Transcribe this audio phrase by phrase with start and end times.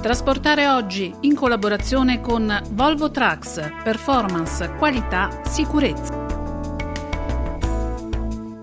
[0.00, 6.26] Trasportare oggi in collaborazione con Volvo Trucks, performance, qualità, sicurezza.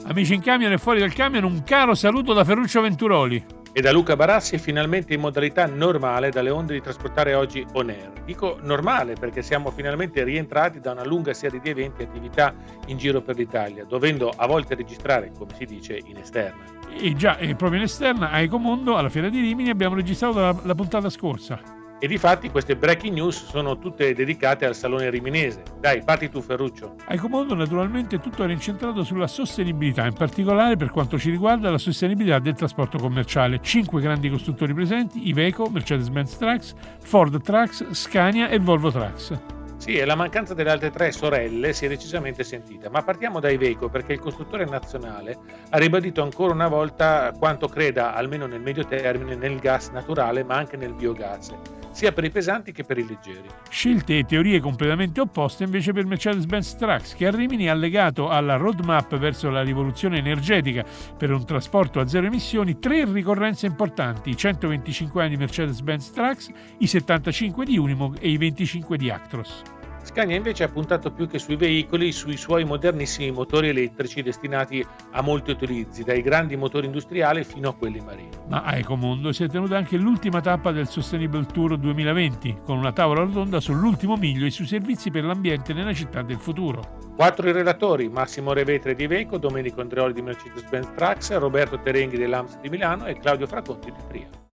[0.07, 3.56] Amici in camion e fuori dal camion, un caro saluto da Ferruccio Venturoli.
[3.77, 8.11] E da Luca Barassi finalmente in modalità normale dalle onde di trasportare oggi on air.
[8.25, 12.55] Dico normale perché siamo finalmente rientrati da una lunga serie di eventi e attività
[12.87, 16.63] in giro per l'Italia, dovendo a volte registrare, come si dice, in esterna.
[16.99, 20.55] E già, e proprio in esterna, a Ecomondo, alla Fiera di Rimini, abbiamo registrato la,
[20.63, 21.76] la puntata scorsa.
[21.99, 25.63] E di fatti queste breaking news sono tutte dedicate al Salone Riminese.
[25.79, 26.93] Dai, parti tu Ferruccio.
[27.05, 31.79] A Ecomondo naturalmente tutto era incentrato sulla sostenibilità, in particolare per quanto ci riguarda la
[31.79, 33.59] sostenibilità del trasporto commerciale.
[33.63, 39.33] Cinque grandi costruttori presenti, Iveco, Mercedes-Benz Trucks, Ford Trucks, Scania e Volvo Trucks.
[39.77, 43.49] Sì, e la mancanza delle altre tre sorelle si è decisamente sentita, ma partiamo da
[43.49, 45.35] Iveco perché il costruttore nazionale
[45.69, 50.57] ha ribadito ancora una volta quanto creda, almeno nel medio termine, nel gas naturale ma
[50.57, 51.53] anche nel biogas
[51.91, 53.47] sia per i pesanti che per i leggeri.
[53.69, 58.55] Scelte e teorie completamente opposte invece per Mercedes-Benz Trucks, che a Rimini ha legato alla
[58.55, 60.85] roadmap verso la rivoluzione energetica
[61.17, 66.51] per un trasporto a zero emissioni tre ricorrenze importanti, i 125 anni di Mercedes-Benz Trucks,
[66.79, 69.76] i 75 di Unimog e i 25 di Actros.
[70.07, 75.21] Scania invece ha puntato più che sui veicoli sui suoi modernissimi motori elettrici destinati a
[75.21, 78.29] molti utilizzi, dai grandi motori industriali fino a quelli marini.
[78.47, 82.93] Ma a Ecomondo si è tenuta anche l'ultima tappa del Sustainable Tour 2020, con una
[82.93, 87.11] tavola rotonda sull'ultimo miglio e sui servizi per l'ambiente nella città del futuro.
[87.13, 92.59] Quattro i relatori, Massimo Revetre di Veco, Domenico Andreoli di Mercedes-Benz Trucks, Roberto Terenghi dell'AMS
[92.61, 94.46] di Milano e Claudio Fraconti di Triano.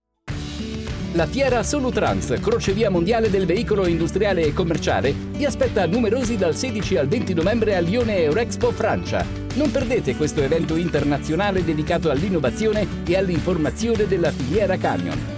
[1.14, 6.96] La fiera Solutrans, crocevia mondiale del veicolo industriale e commerciale, vi aspetta numerosi dal 16
[6.96, 9.24] al 20 novembre a Lione Eurexpo Francia.
[9.54, 15.34] Non perdete questo evento internazionale dedicato all'innovazione e all'informazione della filiera camion.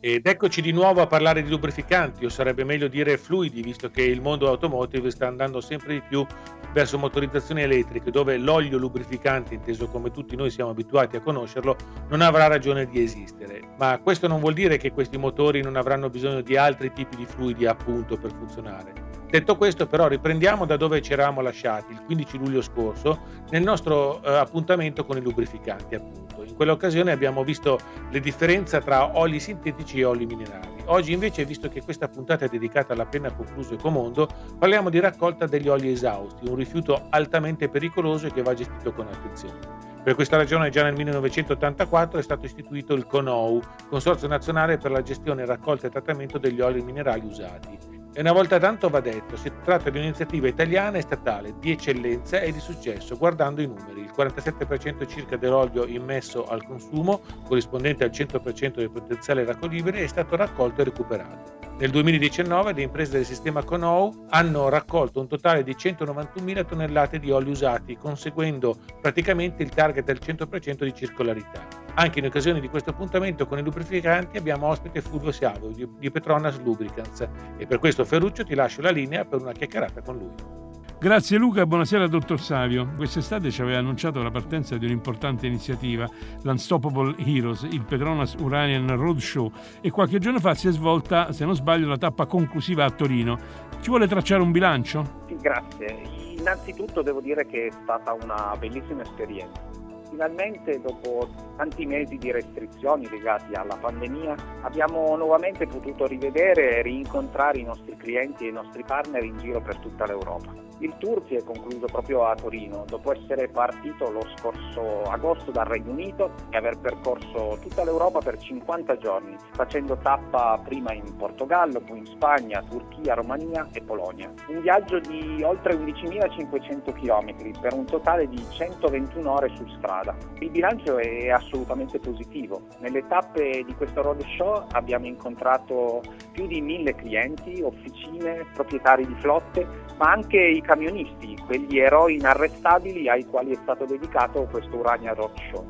[0.00, 4.00] Ed eccoci di nuovo a parlare di lubrificanti, o sarebbe meglio dire fluidi, visto che
[4.00, 6.24] il mondo automotive sta andando sempre di più
[6.72, 11.76] verso motorizzazioni elettriche, dove l'olio lubrificante, inteso come tutti noi siamo abituati a conoscerlo,
[12.08, 13.60] non avrà ragione di esistere.
[13.76, 17.26] Ma questo non vuol dire che questi motori non avranno bisogno di altri tipi di
[17.26, 19.09] fluidi appunto per funzionare.
[19.30, 23.20] Detto questo, però, riprendiamo da dove ci eravamo lasciati il 15 luglio scorso
[23.50, 26.42] nel nostro eh, appuntamento con i lubrificanti, appunto.
[26.42, 27.78] In quell'occasione abbiamo visto
[28.10, 30.82] le differenze tra oli sintetici e oli minerali.
[30.86, 35.68] Oggi, invece, visto che questa puntata è dedicata all'appena concluso Ecomondo, parliamo di raccolta degli
[35.68, 39.58] oli esausti, un rifiuto altamente pericoloso e che va gestito con attenzione.
[40.02, 45.02] Per questa ragione già nel 1984 è stato istituito il CONOU, Consorzio Nazionale per la
[45.02, 47.99] gestione, raccolta e trattamento degli oli minerali usati.
[48.12, 52.40] E una volta tanto va detto, si tratta di un'iniziativa italiana e statale di eccellenza
[52.40, 54.00] e di successo, guardando i numeri.
[54.00, 60.34] Il 47% circa dell'olio immesso al consumo, corrispondente al 100% del potenziale raccoglibile, è stato
[60.34, 61.59] raccolto e recuperato.
[61.80, 67.30] Nel 2019 le imprese del sistema Conou hanno raccolto un totale di 191.000 tonnellate di
[67.30, 71.66] oli usati, conseguendo praticamente il target del 100% di circolarità.
[71.94, 76.60] Anche in occasione di questo appuntamento con i lubrificanti abbiamo ospite Fulvio Siavo di Petronas
[76.60, 77.26] Lubricants
[77.56, 80.59] e per questo Ferruccio ti lascio la linea per una chiacchierata con lui.
[81.00, 82.86] Grazie Luca, buonasera dottor Savio.
[82.94, 86.06] Quest'estate ci aveva annunciato la partenza di un'importante iniziativa,
[86.42, 89.50] l'Unstoppable Heroes, il Petronas Uranian Roadshow
[89.80, 93.38] e qualche giorno fa si è svolta, se non sbaglio, la tappa conclusiva a Torino.
[93.80, 95.22] Ci vuole tracciare un bilancio?
[95.26, 96.02] Sì, grazie.
[96.36, 99.69] Innanzitutto devo dire che è stata una bellissima esperienza
[100.10, 107.58] finalmente dopo tanti mesi di restrizioni legati alla pandemia abbiamo nuovamente potuto rivedere e rincontrare
[107.58, 110.52] i nostri clienti e i nostri partner in giro per tutta l'Europa.
[110.80, 115.66] Il tour si è concluso proprio a Torino, dopo essere partito lo scorso agosto dal
[115.66, 121.80] Regno Unito e aver percorso tutta l'Europa per 50 giorni, facendo tappa prima in Portogallo,
[121.80, 124.32] poi in Spagna, Turchia, Romania e Polonia.
[124.48, 129.99] Un viaggio di oltre 11.500 km per un totale di 121 ore su strada.
[130.40, 132.62] Il bilancio è assolutamente positivo.
[132.80, 136.02] Nelle tappe di questo roadshow abbiamo incontrato
[136.32, 139.66] più di mille clienti, officine, proprietari di flotte,
[139.98, 145.38] ma anche i camionisti, quegli eroi inarrestabili ai quali è stato dedicato questo Urania Rock
[145.50, 145.66] Show.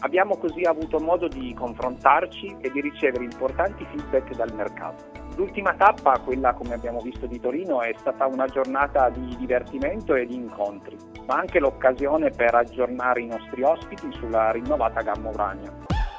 [0.00, 5.27] Abbiamo così avuto modo di confrontarci e di ricevere importanti feedback dal mercato.
[5.38, 10.26] L'ultima tappa, quella come abbiamo visto di Torino, è stata una giornata di divertimento e
[10.26, 10.96] di incontri,
[11.26, 15.72] ma anche l'occasione per aggiornare i nostri ospiti sulla rinnovata gamma Urania.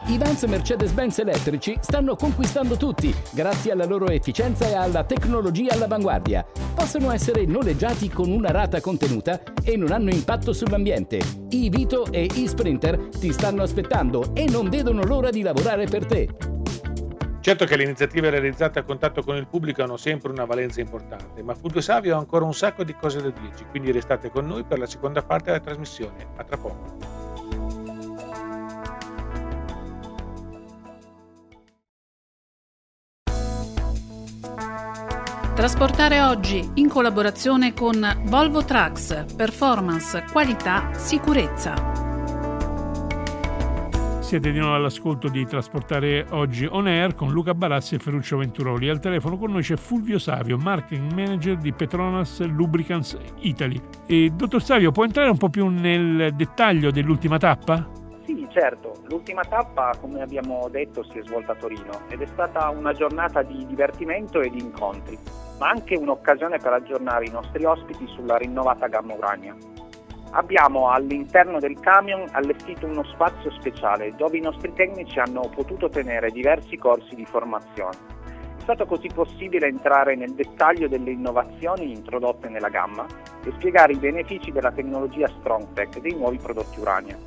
[0.08, 6.46] I vans Mercedes-Benz elettrici stanno conquistando tutti grazie alla loro efficienza e alla tecnologia all'avanguardia.
[6.74, 11.20] Possono essere noleggiati con una rata contenuta e non hanno impatto sull'ambiente.
[11.50, 16.06] I Vito e i Sprinter ti stanno aspettando e non vedono l'ora di lavorare per
[16.06, 16.59] te.
[17.42, 21.42] Certo che le iniziative realizzate a contatto con il pubblico hanno sempre una valenza importante,
[21.42, 24.64] ma Fulvio Savio ha ancora un sacco di cose da dirci, quindi restate con noi
[24.64, 26.28] per la seconda parte della trasmissione.
[26.36, 27.18] A tra poco.
[35.56, 41.99] Trasportare oggi in collaborazione con Volvo Trucks, performance, qualità, sicurezza.
[44.30, 48.88] Siete di nuovo all'ascolto di Trasportare Oggi On Air con Luca Barassi e Ferruccio Venturoli.
[48.88, 53.82] Al telefono con noi c'è Fulvio Savio, marketing manager di Petronas Lubricants Italy.
[54.06, 57.90] E, dottor Savio, può entrare un po' più nel dettaglio dell'ultima tappa?
[58.24, 59.02] Sì, certo.
[59.08, 63.42] L'ultima tappa, come abbiamo detto, si è svolta a Torino ed è stata una giornata
[63.42, 65.18] di divertimento e di incontri,
[65.58, 69.56] ma anche un'occasione per aggiornare i nostri ospiti sulla rinnovata gamma Urania.
[70.32, 76.30] Abbiamo all'interno del camion allestito uno spazio speciale dove i nostri tecnici hanno potuto tenere
[76.30, 77.98] diversi corsi di formazione.
[78.58, 83.08] È stato così possibile entrare nel dettaglio delle innovazioni introdotte nella gamma
[83.44, 87.18] e spiegare i benefici della tecnologia StrongTech dei nuovi prodotti Urania.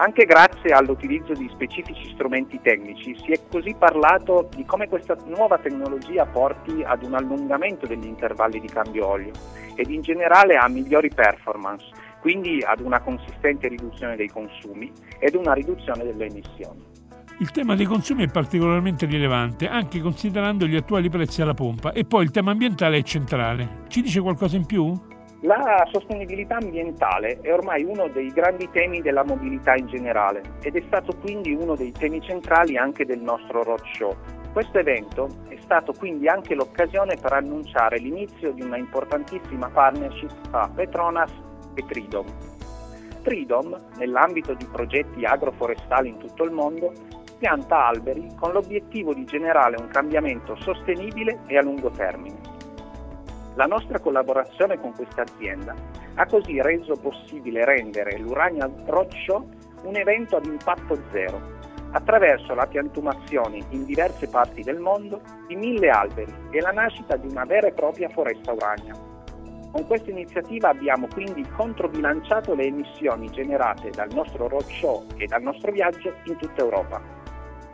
[0.00, 5.58] Anche grazie all'utilizzo di specifici strumenti tecnici si è così parlato di come questa nuova
[5.58, 9.32] tecnologia porti ad un allungamento degli intervalli di cambio olio
[9.74, 15.52] ed in generale a migliori performance quindi ad una consistente riduzione dei consumi ed una
[15.52, 16.84] riduzione delle emissioni.
[17.40, 22.04] Il tema dei consumi è particolarmente rilevante, anche considerando gli attuali prezzi alla pompa, e
[22.04, 23.84] poi il tema ambientale è centrale.
[23.86, 24.92] Ci dice qualcosa in più?
[25.42, 30.82] La sostenibilità ambientale è ormai uno dei grandi temi della mobilità in generale ed è
[30.88, 34.16] stato quindi uno dei temi centrali anche del nostro roadshow.
[34.52, 40.68] Questo evento è stato quindi anche l'occasione per annunciare l'inizio di una importantissima partnership tra
[40.74, 41.30] Petronas
[41.78, 42.26] e Tridom.
[43.22, 46.92] Tridom, nell'ambito di progetti agroforestali in tutto il mondo,
[47.38, 52.56] pianta alberi con l'obiettivo di generare un cambiamento sostenibile e a lungo termine.
[53.54, 55.74] La nostra collaborazione con questa azienda
[56.14, 59.48] ha così reso possibile rendere l'Urania Roadshow
[59.82, 61.40] un evento ad impatto zero,
[61.92, 67.28] attraverso la piantumazione in diverse parti del mondo di mille alberi e la nascita di
[67.28, 69.07] una vera e propria foresta urania.
[69.70, 75.70] Con questa iniziativa abbiamo quindi controbilanciato le emissioni generate dal nostro roadshow e dal nostro
[75.72, 77.00] viaggio in tutta Europa.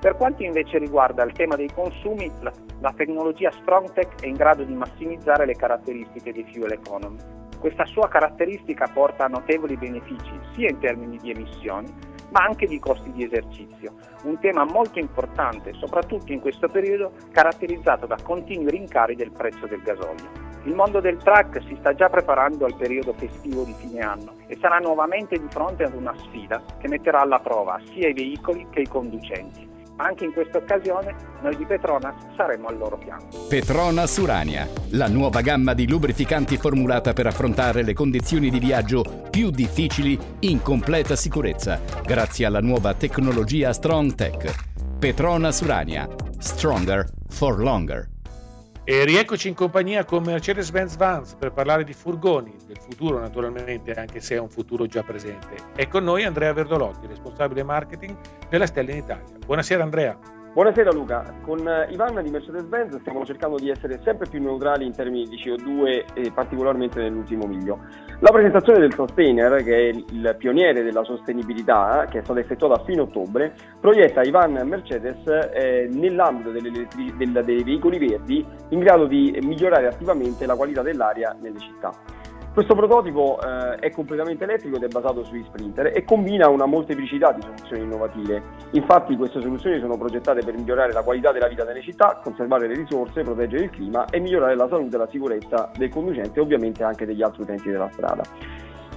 [0.00, 4.74] Per quanto invece riguarda il tema dei consumi, la, tecnologia StrongTech è in grado di
[4.74, 7.16] massimizzare le caratteristiche di fuel economy.
[7.58, 11.90] Questa sua caratteristica porta a notevoli benefici sia in termini di emissioni,
[12.32, 13.94] ma anche di costi di esercizio,
[14.24, 19.80] un tema molto importante soprattutto in questo periodo caratterizzato da continui rincari del prezzo del
[19.80, 20.43] gasolio.
[20.64, 24.56] Il mondo del track si sta già preparando al periodo festivo di fine anno e
[24.60, 28.80] sarà nuovamente di fronte ad una sfida che metterà alla prova sia i veicoli che
[28.80, 29.72] i conducenti.
[29.96, 33.46] Anche in questa occasione noi di Petronas saremo al loro fianco.
[33.48, 39.50] Petronas Urania, la nuova gamma di lubrificanti formulata per affrontare le condizioni di viaggio più
[39.50, 44.72] difficili in completa sicurezza, grazie alla nuova tecnologia Strong Tech.
[44.98, 46.08] Petronas Urania,
[46.38, 48.13] stronger for longer.
[48.86, 54.20] E rieccoci in compagnia con Mercedes-Benz Vans per parlare di furgoni, del futuro naturalmente, anche
[54.20, 55.56] se è un futuro già presente.
[55.74, 58.14] È con noi Andrea Verdolotti, responsabile marketing
[58.50, 59.38] della Stella in Italia.
[59.46, 60.18] Buonasera Andrea.
[60.54, 64.94] Buonasera Luca, con eh, Ivan di Mercedes-Benz stiamo cercando di essere sempre più neutrali in
[64.94, 67.80] termini di CO2 e particolarmente nell'ultimo miglio.
[68.20, 72.84] La presentazione del Sustainer, che è il pioniere della sostenibilità, che è stata effettuata a
[72.84, 76.86] fine ottobre, proietta Ivan Mercedes eh, nell'ambito del,
[77.44, 81.90] dei veicoli verdi in grado di migliorare attivamente la qualità dell'aria nelle città.
[82.54, 87.32] Questo prototipo eh, è completamente elettrico ed è basato sui sprinter e combina una molteplicità
[87.32, 88.42] di soluzioni innovative.
[88.70, 92.76] Infatti queste soluzioni sono progettate per migliorare la qualità della vita nelle città, conservare le
[92.76, 96.84] risorse, proteggere il clima e migliorare la salute e la sicurezza del conducente e ovviamente
[96.84, 98.22] anche degli altri utenti della strada.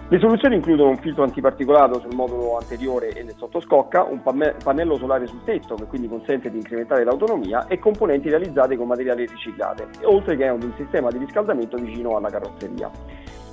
[0.09, 5.25] Le soluzioni includono un filtro antiparticolato sul modulo anteriore e nel sottoscocca, un pannello solare
[5.25, 10.37] sul tetto che quindi consente di incrementare l'autonomia e componenti realizzate con materiali riciclate, oltre
[10.37, 12.89] che un sistema di riscaldamento vicino alla carrozzeria.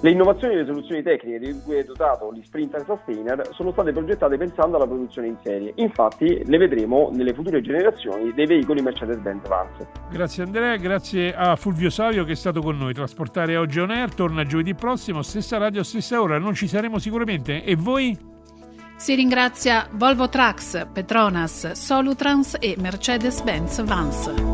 [0.05, 3.91] Le innovazioni e le soluzioni tecniche di cui è dotato gli Sprinter Sustainer sono state
[3.91, 5.73] progettate pensando alla produzione in serie.
[5.77, 9.87] Infatti le vedremo nelle future generazioni dei veicoli Mercedes-Benz Vans.
[10.11, 12.93] Grazie Andrea, grazie a Fulvio Savio che è stato con noi.
[12.93, 16.37] Trasportare oggi on air torna giovedì prossimo, stessa radio, stessa ora.
[16.37, 17.65] Non ci saremo sicuramente.
[17.65, 18.15] E voi?
[18.97, 24.54] Si ringrazia Volvo Trucks, Petronas, Solutrans e Mercedes-Benz Vans.